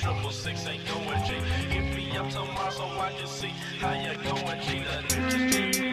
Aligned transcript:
Triple 0.00 0.30
six 0.30 0.64
ain't 0.66 0.86
going 0.86 1.24
G. 1.24 1.34
Hit 1.70 1.96
me 1.96 2.16
up 2.16 2.30
tomorrow 2.30 2.70
so 2.70 2.84
I 2.84 3.12
can 3.18 3.26
see 3.26 3.48
how 3.80 3.92
you're 3.94 4.14
going 4.22 4.60
G. 4.62 4.84
The 4.84 5.02
niggas 5.08 5.42
G. 5.42 5.88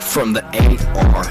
From 0.00 0.32
the 0.32 0.42
AR 0.44 1.24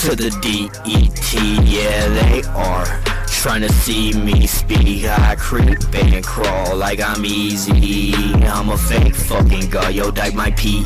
to 0.00 0.16
the 0.16 0.30
DET, 0.40 1.32
yeah 1.64 2.08
they 2.08 2.42
are 2.48 3.09
trying 3.40 3.62
to 3.62 3.72
see 3.72 4.12
me 4.12 4.46
speak. 4.46 5.06
I 5.06 5.34
creep 5.34 5.78
and 5.94 6.22
crawl 6.22 6.76
like 6.76 7.00
I'm 7.00 7.22
Eazy-E. 7.24 8.34
I'm 8.44 8.68
a 8.68 8.76
fake 8.76 9.14
fucking 9.14 9.70
guy, 9.70 9.88
yo, 9.88 10.10
dyke 10.10 10.34
my 10.34 10.50
PET. 10.50 10.84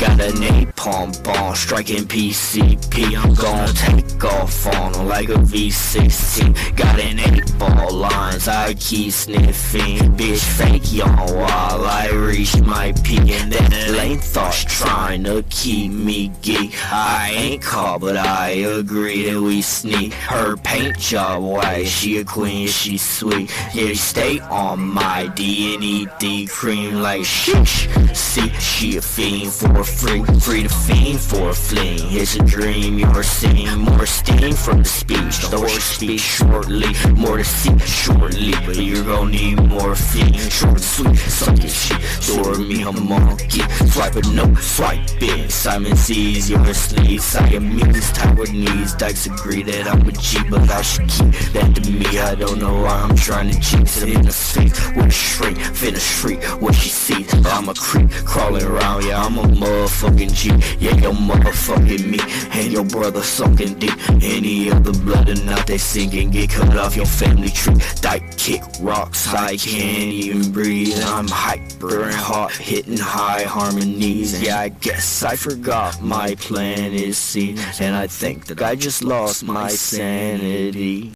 Got 0.00 0.20
an 0.20 0.34
a 0.34 0.36
napalm 0.36 1.22
bomb, 1.22 1.54
striking 1.54 2.04
PCP. 2.06 3.16
I'm 3.16 3.34
gon' 3.34 3.68
take 3.68 4.24
off 4.24 4.66
on 4.66 4.92
them 4.92 5.06
like 5.06 5.28
a 5.28 5.34
V16. 5.34 6.76
Got 6.76 6.98
an 6.98 7.20
8 7.20 7.58
ball 7.58 7.92
lines, 7.92 8.48
I 8.48 8.74
keep 8.74 9.12
sniffing. 9.12 10.16
Bitch, 10.16 10.42
fake 10.58 10.92
y'all 10.92 11.36
while 11.36 11.84
I 11.84 12.08
reach 12.10 12.60
my 12.62 12.92
peak. 13.04 13.30
And 13.30 13.52
that 13.52 13.90
lame 13.90 14.18
thoughts 14.18 14.64
trying 14.64 15.22
to 15.24 15.44
keep 15.50 15.92
me 15.92 16.32
geek. 16.42 16.74
I 16.92 17.30
ain't 17.32 17.62
caught, 17.62 18.00
but 18.00 18.16
I 18.16 18.50
agree 18.50 19.30
that 19.30 19.40
we 19.40 19.62
sneak. 19.62 20.14
Her 20.14 20.56
paint 20.56 20.98
job 20.98 21.43
white, 21.44 21.86
she 21.86 22.18
a 22.18 22.24
queen, 22.24 22.68
she 22.68 22.98
sweet. 22.98 23.50
Yeah, 23.74 23.94
stay 23.94 24.40
on 24.40 24.80
my 24.80 25.26
D&ED 25.34 26.48
cream 26.48 26.94
like 27.02 27.22
sheesh. 27.22 27.88
See, 28.14 28.48
she 28.74 28.96
a 28.96 29.00
fiend 29.00 29.52
for 29.52 29.80
a 29.80 29.84
free, 29.84 30.24
free 30.40 30.64
to 30.64 30.68
fiend 30.68 31.20
for 31.20 31.50
a 31.50 31.54
fling. 31.54 32.00
It's 32.10 32.34
a 32.34 32.42
dream 32.42 32.98
you're 32.98 33.22
seeing, 33.22 33.78
more 33.78 34.04
steam 34.04 34.52
from 34.52 34.78
the 34.78 34.84
speech. 34.84 35.48
The 35.48 35.58
horse 35.58 35.84
speak 35.84 36.18
shortly, 36.18 36.92
more 37.14 37.38
to 37.38 37.44
see 37.44 37.78
shortly. 37.78 38.52
But 38.66 38.76
you're 38.76 39.04
gonna 39.04 39.30
need 39.30 39.62
more 39.62 39.94
fiend, 39.94 40.40
short 40.50 40.80
sweet, 40.80 41.16
something 41.16 41.70
shit. 41.70 42.00
Door 42.26 42.58
me 42.58 42.82
a 42.82 42.90
monkey, 42.90 43.62
Swiper 43.92 44.24
no, 44.34 44.52
swipe 44.56 45.22
it. 45.22 45.52
Simon 45.52 45.96
sees 45.96 46.50
your 46.50 46.74
sleeve, 46.74 47.22
Siamese, 47.22 48.10
Taiwanese. 48.12 48.98
Dykes 48.98 49.26
agree 49.26 49.62
that 49.62 49.86
I'm 49.86 50.08
a 50.08 50.12
G, 50.12 50.38
but 50.50 50.68
I 50.68 50.82
should 50.82 51.08
keep 51.08 51.30
that 51.52 51.76
to 51.76 51.90
me. 51.90 52.18
I 52.18 52.34
don't 52.34 52.58
know 52.58 52.74
why 52.82 52.96
I'm 53.06 53.14
trying 53.14 53.50
to 53.52 53.60
jinx 53.60 54.02
it 54.02 54.08
in 54.08 54.22
the 54.22 54.32
face. 54.32 54.74
With 54.96 55.06
a 55.06 55.10
shrink, 55.10 55.58
finna 55.58 56.00
shriek 56.00 56.42
what 56.60 56.74
she 56.74 56.88
sees. 56.88 57.32
I'm 57.46 57.68
a 57.68 57.74
creep 57.74 58.10
crawling 58.24 58.63
around, 58.64 59.04
yeah, 59.04 59.22
I'm 59.22 59.38
a 59.38 59.42
motherfucking 59.42 60.32
G. 60.34 60.48
Yeah, 60.78 60.96
your 60.96 61.12
motherfucking 61.12 62.06
me 62.06 62.18
and 62.58 62.72
your 62.72 62.84
brother 62.84 63.22
sunken 63.22 63.78
deep. 63.78 63.92
Any 64.22 64.70
other 64.70 64.92
blood 64.92 65.28
or 65.28 65.44
not 65.44 65.66
they 65.66 65.78
sinking, 65.78 66.30
get 66.30 66.50
cut 66.50 66.76
off 66.76 66.96
your 66.96 67.06
family 67.06 67.48
tree. 67.48 67.76
Dyke 68.00 68.36
kick 68.36 68.62
rocks, 68.80 69.32
I 69.32 69.56
can't 69.56 70.12
even 70.12 70.52
breathe. 70.52 70.98
I'm 71.04 71.28
hyper 71.28 72.04
and 72.04 72.14
hot, 72.14 72.52
hitting 72.52 72.98
high 72.98 73.42
harmonies. 73.42 74.40
Yeah, 74.42 74.60
I 74.60 74.68
guess 74.68 75.22
I 75.22 75.36
forgot 75.36 76.00
my 76.02 76.34
plan 76.36 76.92
is 76.92 77.18
C, 77.18 77.56
and 77.80 77.94
I 77.94 78.06
think 78.06 78.46
that 78.46 78.62
I 78.62 78.74
just 78.74 79.04
lost 79.04 79.44
my 79.44 79.68
sanity. 79.68 81.12